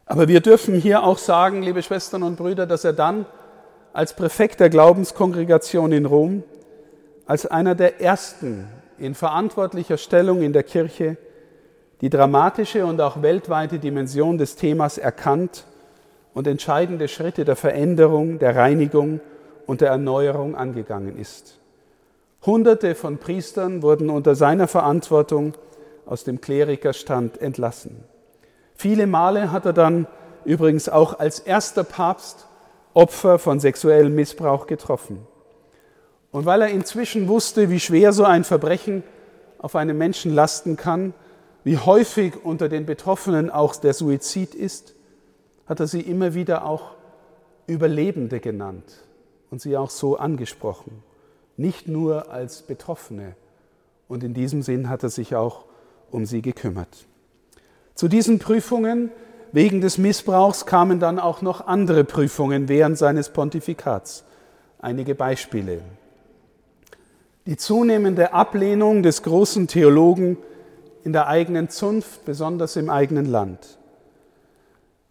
Aber 0.04 0.28
wir 0.28 0.40
dürfen 0.40 0.74
hier 0.74 1.04
auch 1.04 1.16
sagen, 1.16 1.62
liebe 1.62 1.82
Schwestern 1.82 2.22
und 2.22 2.36
Brüder, 2.36 2.66
dass 2.66 2.84
er 2.84 2.92
dann 2.92 3.24
als 3.94 4.14
Präfekt 4.14 4.60
der 4.60 4.68
Glaubenskongregation 4.68 5.90
in 5.90 6.04
Rom, 6.04 6.42
als 7.24 7.46
einer 7.46 7.74
der 7.74 8.02
ersten 8.02 8.68
in 8.98 9.14
verantwortlicher 9.14 9.96
Stellung 9.96 10.42
in 10.42 10.52
der 10.52 10.64
Kirche, 10.64 11.16
die 12.02 12.10
dramatische 12.10 12.84
und 12.84 13.00
auch 13.00 13.22
weltweite 13.22 13.78
Dimension 13.78 14.36
des 14.36 14.56
Themas 14.56 14.98
erkannt 14.98 15.64
und 16.34 16.46
entscheidende 16.46 17.08
Schritte 17.08 17.44
der 17.44 17.56
Veränderung, 17.56 18.38
der 18.38 18.56
Reinigung 18.56 19.20
und 19.66 19.80
der 19.80 19.90
Erneuerung 19.90 20.56
angegangen 20.56 21.18
ist. 21.18 21.58
Hunderte 22.44 22.94
von 22.94 23.18
Priestern 23.18 23.82
wurden 23.82 24.10
unter 24.10 24.34
seiner 24.34 24.66
Verantwortung 24.66 25.54
aus 26.06 26.24
dem 26.24 26.40
Klerikerstand 26.40 27.40
entlassen. 27.40 28.04
Viele 28.74 29.06
Male 29.06 29.52
hat 29.52 29.66
er 29.66 29.72
dann 29.72 30.06
übrigens 30.44 30.88
auch 30.88 31.18
als 31.18 31.38
erster 31.38 31.84
Papst 31.84 32.48
Opfer 32.94 33.38
von 33.38 33.58
sexuellem 33.58 34.14
Missbrauch 34.14 34.66
getroffen. 34.66 35.26
Und 36.30 36.46
weil 36.46 36.62
er 36.62 36.68
inzwischen 36.68 37.28
wusste, 37.28 37.70
wie 37.70 37.80
schwer 37.80 38.12
so 38.12 38.24
ein 38.24 38.44
Verbrechen 38.44 39.02
auf 39.58 39.76
einem 39.76 39.96
Menschen 39.96 40.34
lasten 40.34 40.76
kann, 40.76 41.14
wie 41.64 41.78
häufig 41.78 42.44
unter 42.44 42.68
den 42.68 42.86
Betroffenen 42.86 43.50
auch 43.50 43.76
der 43.76 43.94
Suizid 43.94 44.54
ist, 44.54 44.94
hat 45.72 45.80
er 45.80 45.86
sie 45.86 46.02
immer 46.02 46.34
wieder 46.34 46.66
auch 46.66 46.90
Überlebende 47.66 48.40
genannt 48.40 48.84
und 49.50 49.62
sie 49.62 49.78
auch 49.78 49.88
so 49.88 50.18
angesprochen, 50.18 51.02
nicht 51.56 51.88
nur 51.88 52.30
als 52.30 52.60
Betroffene. 52.60 53.36
Und 54.06 54.22
in 54.22 54.34
diesem 54.34 54.60
Sinn 54.60 54.90
hat 54.90 55.02
er 55.02 55.08
sich 55.08 55.34
auch 55.34 55.64
um 56.10 56.26
sie 56.26 56.42
gekümmert. 56.42 57.06
Zu 57.94 58.08
diesen 58.08 58.38
Prüfungen 58.38 59.12
wegen 59.52 59.80
des 59.80 59.96
Missbrauchs 59.96 60.66
kamen 60.66 61.00
dann 61.00 61.18
auch 61.18 61.40
noch 61.40 61.66
andere 61.66 62.04
Prüfungen 62.04 62.68
während 62.68 62.98
seines 62.98 63.30
Pontifikats. 63.30 64.24
Einige 64.78 65.14
Beispiele. 65.14 65.80
Die 67.46 67.56
zunehmende 67.56 68.34
Ablehnung 68.34 69.02
des 69.02 69.22
großen 69.22 69.68
Theologen 69.68 70.36
in 71.02 71.14
der 71.14 71.28
eigenen 71.28 71.70
Zunft, 71.70 72.26
besonders 72.26 72.76
im 72.76 72.90
eigenen 72.90 73.24
Land 73.24 73.78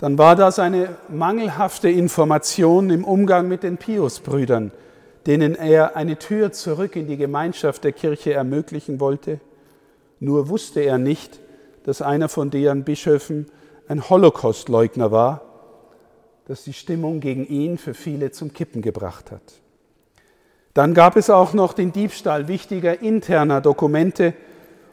dann 0.02 0.18
war 0.18 0.36
das 0.36 0.58
eine 0.58 0.90
mangelhafte 1.10 1.88
Information 1.88 2.90
im 2.90 3.06
Umgang 3.06 3.48
mit 3.48 3.62
den 3.62 3.78
Pius-Brüdern, 3.78 4.72
denen 5.28 5.54
er 5.54 5.96
eine 5.96 6.18
Tür 6.18 6.52
zurück 6.52 6.96
in 6.96 7.06
die 7.06 7.18
Gemeinschaft 7.18 7.84
der 7.84 7.92
Kirche 7.92 8.34
ermöglichen 8.34 9.00
wollte. 9.00 9.40
Nur 10.20 10.50
wusste 10.50 10.80
er 10.80 10.98
nicht, 10.98 11.40
dass 11.84 12.02
einer 12.02 12.30
von 12.30 12.50
deren 12.50 12.84
Bischöfen 12.84 13.46
ein 13.88 14.10
Holocaustleugner 14.10 15.12
war, 15.12 15.42
das 16.48 16.64
die 16.64 16.74
Stimmung 16.74 17.20
gegen 17.20 17.46
ihn 17.46 17.78
für 17.78 17.94
viele 17.94 18.32
zum 18.32 18.54
Kippen 18.54 18.82
gebracht 18.82 19.30
hat. 19.30 19.44
Dann 20.74 20.96
gab 20.96 21.16
es 21.16 21.30
auch 21.30 21.54
noch 21.54 21.74
den 21.74 21.92
Diebstahl 21.92 22.48
wichtiger 22.48 23.04
interner 23.04 23.62
Dokumente 23.62 24.34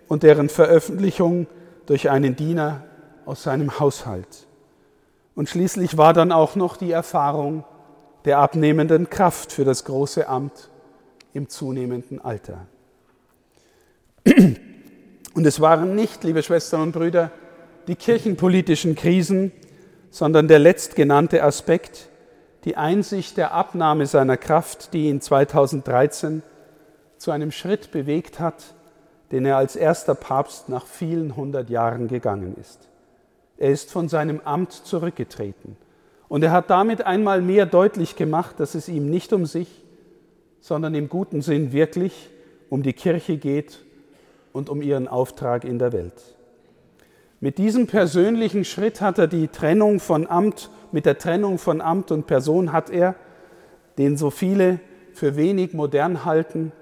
und 0.07 0.23
deren 0.23 0.51
Veröffentlichung 0.51 1.47
durch 1.87 2.11
einen 2.11 2.37
Diener 2.37 2.85
aus 3.25 3.45
seinem 3.45 3.81
Haushalt. 3.81 4.48
Und 5.39 5.49
schließlich 5.49 5.97
war 5.97 6.15
dann 6.15 6.33
auch 6.33 6.57
noch 6.57 6.77
die 6.77 6.91
Erfahrung 6.91 7.63
der 8.25 8.39
abnehmenden 8.39 9.09
Kraft 9.09 9.53
für 9.53 9.65
das 9.65 9.85
große 9.85 10.27
Amt 10.27 10.69
im 11.33 11.49
zunehmenden 11.49 12.21
Alter. 12.21 12.67
Und 15.35 15.47
es 15.47 15.61
waren 15.61 15.95
nicht, 15.95 16.25
liebe 16.25 16.43
Schwestern 16.43 16.81
und 16.81 16.91
Brüder, 16.91 17.31
die 17.87 17.95
kirchenpolitischen 17.95 18.97
Krisen, 18.97 19.53
sondern 20.11 20.49
der 20.49 20.59
letztgenannte 20.59 21.45
Aspekt, 21.45 22.09
die 22.65 22.77
Einsicht 22.77 23.37
der 23.37 23.53
Abnahme 23.53 24.07
seiner 24.07 24.39
Kraft, 24.39 24.93
die 24.93 25.07
ihn 25.07 25.21
2013 25.21 26.43
zu 27.17 27.31
einem 27.31 27.53
Schritt 27.53 27.93
bewegt 27.93 28.41
hat, 28.41 28.75
den 29.31 29.47
er 29.47 29.57
als 29.57 29.77
erster 29.77 30.17
Papst 30.17 30.69
nach 30.69 30.85
vielen 30.85 31.37
hundert 31.37 31.71
Jahren 31.71 32.09
gegangen 32.09 32.57
ist. 32.61 32.89
Er 33.59 33.71
ist 33.71 33.91
von 33.91 34.09
seinem 34.09 34.41
Amt 34.45 34.73
zurückgetreten. 34.73 35.77
Und 36.29 36.43
er 36.45 36.53
hat 36.53 36.71
damit 36.71 37.05
einmal 37.05 37.43
mehr 37.43 37.67
deutlich 37.67 38.17
gemacht, 38.17 38.61
dass 38.61 38.75
es 38.75 38.89
ihm 38.89 39.11
nicht 39.11 39.33
um 39.33 39.47
sich, 39.47 39.69
sondern 40.61 40.95
im 40.95 41.09
guten 41.09 41.43
Sinn 41.43 41.73
wirklich 41.73 42.31
um 42.69 42.83
die 42.83 42.93
Kirche 42.93 43.37
geht 43.37 43.81
und 44.53 44.69
um 44.69 44.83
ihren 44.83 45.09
Auftrag 45.09 45.65
in 45.65 45.79
der 45.79 45.93
Welt. 45.93 46.37
Mit 47.41 47.59
diesem 47.59 47.87
persönlichen 47.87 48.65
Schritt 48.65 49.01
hat 49.01 49.19
er 49.19 49.27
die 49.27 49.49
Trennung 49.49 50.01
von 50.01 50.27
Amt, 50.27 50.71
mit 50.93 51.07
der 51.07 51.19
Trennung 51.19 51.59
von 51.59 51.81
Amt 51.81 52.11
und 52.11 52.27
Person 52.27 52.73
hat 52.73 52.91
er, 52.91 53.15
den 53.97 54.17
so 54.17 54.31
viele 54.31 54.81
für 55.13 55.37
wenig 55.37 55.73
modern 55.73 56.25
halten, 56.25 56.73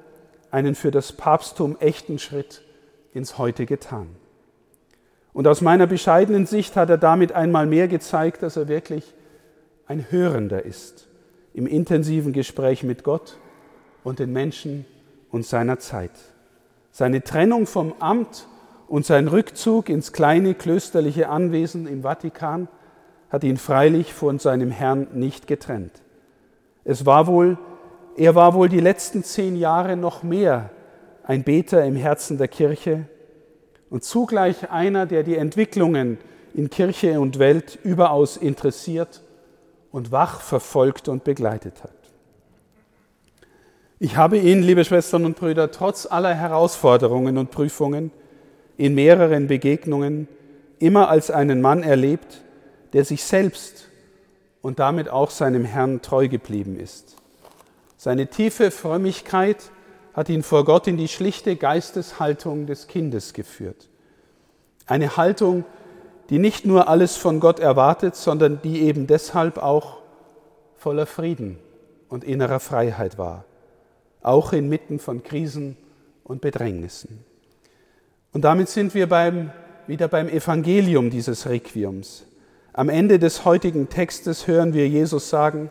einen 0.50 0.74
für 0.74 0.90
das 0.90 1.12
Papsttum 1.12 1.76
echten 1.78 2.18
Schritt 2.18 2.62
ins 3.12 3.38
Heute 3.38 3.66
getan. 3.66 4.08
Und 5.36 5.46
aus 5.46 5.60
meiner 5.60 5.86
bescheidenen 5.86 6.46
Sicht 6.46 6.76
hat 6.76 6.88
er 6.88 6.96
damit 6.96 7.32
einmal 7.32 7.66
mehr 7.66 7.88
gezeigt, 7.88 8.42
dass 8.42 8.56
er 8.56 8.68
wirklich 8.68 9.12
ein 9.86 10.06
Hörender 10.08 10.64
ist 10.64 11.08
im 11.52 11.66
intensiven 11.66 12.32
Gespräch 12.32 12.82
mit 12.82 13.04
Gott 13.04 13.36
und 14.02 14.18
den 14.18 14.32
Menschen 14.32 14.86
und 15.30 15.44
seiner 15.44 15.78
Zeit. 15.78 16.12
Seine 16.90 17.22
Trennung 17.22 17.66
vom 17.66 17.92
Amt 17.98 18.48
und 18.88 19.04
sein 19.04 19.28
Rückzug 19.28 19.90
ins 19.90 20.14
kleine 20.14 20.54
klösterliche 20.54 21.28
Anwesen 21.28 21.86
im 21.86 22.00
Vatikan 22.00 22.66
hat 23.28 23.44
ihn 23.44 23.58
freilich 23.58 24.14
von 24.14 24.38
seinem 24.38 24.70
Herrn 24.70 25.06
nicht 25.12 25.46
getrennt. 25.46 26.00
Es 26.82 27.04
war 27.04 27.26
wohl, 27.26 27.58
er 28.16 28.34
war 28.34 28.54
wohl 28.54 28.70
die 28.70 28.80
letzten 28.80 29.22
zehn 29.22 29.56
Jahre 29.56 29.98
noch 29.98 30.22
mehr 30.22 30.70
ein 31.24 31.44
Beter 31.44 31.84
im 31.84 31.94
Herzen 31.94 32.38
der 32.38 32.48
Kirche 32.48 33.06
und 33.96 34.04
zugleich 34.04 34.70
einer, 34.70 35.06
der 35.06 35.22
die 35.22 35.36
Entwicklungen 35.36 36.18
in 36.52 36.68
Kirche 36.68 37.18
und 37.18 37.38
Welt 37.38 37.78
überaus 37.82 38.36
interessiert 38.36 39.22
und 39.90 40.12
wach 40.12 40.42
verfolgt 40.42 41.08
und 41.08 41.24
begleitet 41.24 41.82
hat. 41.82 41.94
Ich 43.98 44.18
habe 44.18 44.36
ihn, 44.36 44.62
liebe 44.62 44.84
Schwestern 44.84 45.24
und 45.24 45.38
Brüder, 45.38 45.70
trotz 45.70 46.04
aller 46.04 46.34
Herausforderungen 46.34 47.38
und 47.38 47.50
Prüfungen 47.50 48.10
in 48.76 48.94
mehreren 48.94 49.46
Begegnungen 49.46 50.28
immer 50.78 51.08
als 51.08 51.30
einen 51.30 51.62
Mann 51.62 51.82
erlebt, 51.82 52.42
der 52.92 53.06
sich 53.06 53.24
selbst 53.24 53.88
und 54.60 54.78
damit 54.78 55.08
auch 55.08 55.30
seinem 55.30 55.64
Herrn 55.64 56.02
treu 56.02 56.28
geblieben 56.28 56.78
ist. 56.78 57.16
Seine 57.96 58.26
tiefe 58.26 58.70
Frömmigkeit 58.70 59.70
hat 60.16 60.30
ihn 60.30 60.42
vor 60.42 60.64
Gott 60.64 60.86
in 60.86 60.96
die 60.96 61.08
schlichte 61.08 61.56
Geisteshaltung 61.56 62.66
des 62.66 62.86
Kindes 62.86 63.34
geführt. 63.34 63.90
Eine 64.86 65.18
Haltung, 65.18 65.66
die 66.30 66.38
nicht 66.38 66.64
nur 66.64 66.88
alles 66.88 67.16
von 67.16 67.38
Gott 67.38 67.60
erwartet, 67.60 68.16
sondern 68.16 68.62
die 68.62 68.80
eben 68.80 69.06
deshalb 69.06 69.58
auch 69.58 69.98
voller 70.74 71.04
Frieden 71.04 71.58
und 72.08 72.24
innerer 72.24 72.60
Freiheit 72.60 73.18
war, 73.18 73.44
auch 74.22 74.54
inmitten 74.54 74.98
von 75.00 75.22
Krisen 75.22 75.76
und 76.24 76.40
Bedrängnissen. 76.40 77.22
Und 78.32 78.42
damit 78.42 78.70
sind 78.70 78.94
wir 78.94 79.08
beim, 79.08 79.50
wieder 79.86 80.08
beim 80.08 80.28
Evangelium 80.28 81.10
dieses 81.10 81.46
Requiums. 81.46 82.24
Am 82.72 82.88
Ende 82.88 83.18
des 83.18 83.44
heutigen 83.44 83.90
Textes 83.90 84.46
hören 84.46 84.72
wir 84.72 84.88
Jesus 84.88 85.28
sagen, 85.28 85.70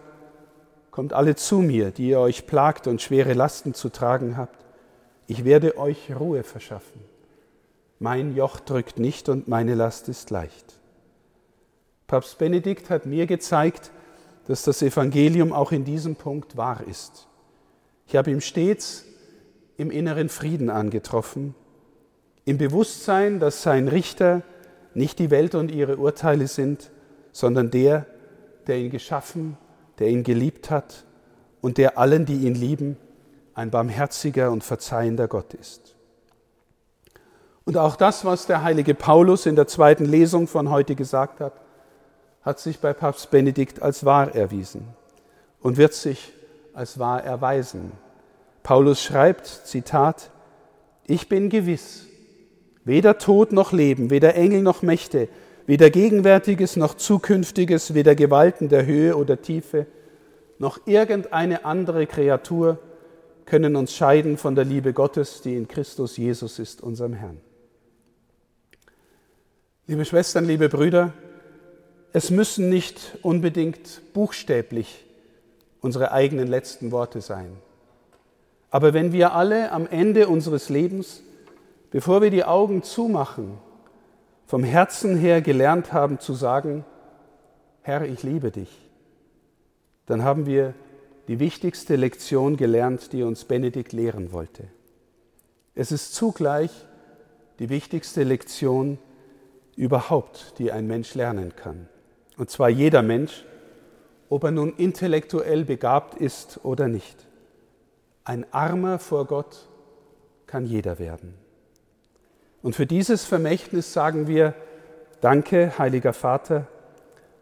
Kommt 0.95 1.11
alle 1.11 1.35
zu 1.35 1.57
mir, 1.57 1.91
die 1.91 2.07
ihr 2.07 2.21
euch 2.21 2.47
plagt 2.47 2.87
und 2.87 3.01
schwere 3.01 3.33
Lasten 3.33 3.73
zu 3.73 3.89
tragen 3.89 4.37
habt. 4.37 4.63
Ich 5.27 5.43
werde 5.43 5.77
euch 5.77 6.15
Ruhe 6.17 6.43
verschaffen. 6.43 7.01
Mein 7.99 8.33
Joch 8.33 8.61
drückt 8.61 8.97
nicht 8.97 9.27
und 9.27 9.49
meine 9.49 9.75
Last 9.75 10.07
ist 10.07 10.29
leicht. 10.29 10.79
Papst 12.07 12.37
Benedikt 12.37 12.89
hat 12.89 13.05
mir 13.05 13.25
gezeigt, 13.27 13.91
dass 14.47 14.63
das 14.63 14.81
Evangelium 14.81 15.51
auch 15.51 15.73
in 15.73 15.83
diesem 15.83 16.15
Punkt 16.15 16.55
wahr 16.55 16.81
ist. 16.89 17.27
Ich 18.07 18.15
habe 18.15 18.31
ihm 18.31 18.39
stets 18.39 19.03
im 19.75 19.91
inneren 19.91 20.29
Frieden 20.29 20.69
angetroffen, 20.69 21.55
im 22.45 22.57
Bewusstsein, 22.57 23.41
dass 23.41 23.63
sein 23.63 23.89
Richter 23.89 24.43
nicht 24.93 25.19
die 25.19 25.29
Welt 25.29 25.55
und 25.55 25.71
ihre 25.71 25.97
Urteile 25.97 26.47
sind, 26.47 26.89
sondern 27.33 27.69
der, 27.69 28.05
der 28.67 28.77
ihn 28.77 28.91
geschaffen 28.91 29.57
der 29.99 30.09
ihn 30.09 30.23
geliebt 30.23 30.69
hat 30.69 31.05
und 31.61 31.77
der 31.77 31.97
allen, 31.97 32.25
die 32.25 32.45
ihn 32.45 32.55
lieben, 32.55 32.97
ein 33.53 33.71
barmherziger 33.71 34.51
und 34.51 34.63
verzeihender 34.63 35.27
Gott 35.27 35.53
ist. 35.53 35.95
Und 37.63 37.77
auch 37.77 37.95
das, 37.95 38.25
was 38.25 38.45
der 38.45 38.63
heilige 38.63 38.93
Paulus 38.93 39.45
in 39.45 39.55
der 39.55 39.67
zweiten 39.67 40.05
Lesung 40.05 40.47
von 40.47 40.69
heute 40.69 40.95
gesagt 40.95 41.39
hat, 41.39 41.53
hat 42.43 42.59
sich 42.59 42.79
bei 42.79 42.93
Papst 42.93 43.31
Benedikt 43.31 43.81
als 43.81 44.05
wahr 44.05 44.35
erwiesen 44.35 44.87
und 45.61 45.77
wird 45.77 45.93
sich 45.93 46.31
als 46.73 46.99
wahr 46.99 47.23
erweisen. 47.23 47.91
Paulus 48.61 49.01
schreibt, 49.01 49.47
Zitat, 49.47 50.29
Ich 51.07 51.27
bin 51.27 51.49
gewiss, 51.49 52.05
weder 52.83 53.17
Tod 53.17 53.51
noch 53.51 53.71
Leben, 53.71 54.11
weder 54.11 54.35
Engel 54.35 54.61
noch 54.61 54.83
Mächte, 54.83 55.27
weder 55.67 55.89
Gegenwärtiges 55.89 56.75
noch 56.75 56.95
Zukünftiges, 56.95 57.93
weder 57.93 58.15
Gewalten 58.15 58.69
der 58.69 58.85
Höhe 58.85 59.15
oder 59.15 59.41
Tiefe, 59.41 59.87
noch 60.57 60.79
irgendeine 60.85 61.65
andere 61.65 62.07
Kreatur 62.07 62.79
können 63.45 63.75
uns 63.75 63.93
scheiden 63.93 64.37
von 64.37 64.55
der 64.55 64.65
Liebe 64.65 64.93
Gottes, 64.93 65.41
die 65.41 65.55
in 65.55 65.67
Christus 65.67 66.17
Jesus 66.17 66.59
ist, 66.59 66.81
unserem 66.81 67.13
Herrn. 67.13 67.39
Liebe 69.87 70.05
Schwestern, 70.05 70.45
liebe 70.45 70.69
Brüder, 70.69 71.13
es 72.11 72.31
müssen 72.31 72.69
nicht 72.69 73.17
unbedingt 73.21 74.01
buchstäblich 74.13 75.05
unsere 75.81 76.11
eigenen 76.11 76.47
letzten 76.47 76.91
Worte 76.91 77.21
sein. 77.21 77.51
Aber 78.71 78.93
wenn 78.93 79.13
wir 79.13 79.33
alle 79.33 79.71
am 79.71 79.85
Ende 79.85 80.27
unseres 80.27 80.69
Lebens, 80.69 81.21
bevor 81.91 82.21
wir 82.21 82.31
die 82.31 82.43
Augen 82.43 82.81
zumachen, 82.81 83.59
vom 84.45 84.63
Herzen 84.63 85.17
her 85.17 85.41
gelernt 85.41 85.93
haben 85.93 86.19
zu 86.19 86.33
sagen, 86.33 86.85
Herr, 87.81 88.03
ich 88.03 88.23
liebe 88.23 88.51
dich, 88.51 88.69
dann 90.05 90.23
haben 90.23 90.45
wir 90.45 90.73
die 91.27 91.39
wichtigste 91.39 91.95
Lektion 91.95 92.57
gelernt, 92.57 93.13
die 93.13 93.23
uns 93.23 93.45
Benedikt 93.45 93.93
lehren 93.93 94.31
wollte. 94.31 94.65
Es 95.73 95.91
ist 95.91 96.13
zugleich 96.13 96.71
die 97.59 97.69
wichtigste 97.69 98.23
Lektion 98.23 98.97
überhaupt, 99.75 100.53
die 100.59 100.71
ein 100.71 100.87
Mensch 100.87 101.15
lernen 101.15 101.55
kann. 101.55 101.87
Und 102.37 102.49
zwar 102.49 102.69
jeder 102.69 103.01
Mensch, 103.01 103.45
ob 104.29 104.43
er 104.43 104.51
nun 104.51 104.73
intellektuell 104.75 105.65
begabt 105.65 106.15
ist 106.15 106.59
oder 106.63 106.87
nicht. 106.87 107.27
Ein 108.23 108.45
Armer 108.51 108.99
vor 108.99 109.25
Gott 109.25 109.67
kann 110.47 110.65
jeder 110.65 110.99
werden. 110.99 111.44
Und 112.65 112.75
für 112.75 112.87
dieses 112.87 113.25
Vermächtnis 113.25 113.93
sagen 113.93 114.25
wir, 114.25 114.55
danke, 115.21 115.77
heiliger 115.77 116.13
Vater, 116.13 116.65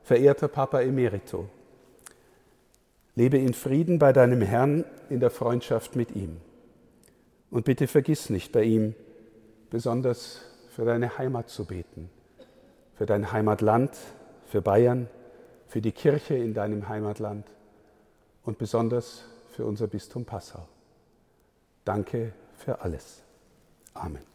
verehrter 0.03 0.49
Papa 0.49 0.81
Emerito. 0.81 1.47
Lebe 3.15 3.37
in 3.37 3.53
Frieden 3.53 3.99
bei 3.99 4.11
deinem 4.11 4.41
Herrn 4.41 4.83
in 5.09 5.21
der 5.21 5.29
Freundschaft 5.29 5.95
mit 5.95 6.13
ihm. 6.13 6.41
Und 7.51 7.63
bitte 7.63 7.87
vergiss 7.87 8.29
nicht 8.29 8.51
bei 8.51 8.63
ihm 8.63 8.95
besonders 9.69 10.41
für 10.75 10.83
deine 10.83 11.17
Heimat 11.17 11.47
zu 11.47 11.63
beten, 11.63 12.09
für 12.95 13.05
dein 13.05 13.31
Heimatland, 13.31 13.91
für 14.45 14.61
Bayern, 14.61 15.07
für 15.69 15.79
die 15.79 15.93
Kirche 15.93 16.35
in 16.35 16.53
deinem 16.53 16.89
Heimatland 16.89 17.47
und 18.43 18.57
besonders 18.57 19.23
für 19.47 19.63
unser 19.65 19.87
Bistum 19.87 20.25
Passau. 20.25 20.67
Danke 21.85 22.33
für 22.57 22.81
alles. 22.81 23.23
Amen. 23.93 24.32